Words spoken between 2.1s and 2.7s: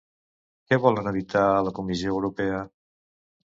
Europea?